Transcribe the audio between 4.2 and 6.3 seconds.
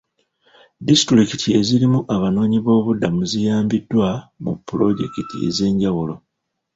mu pulojekiti ez'enjawulo.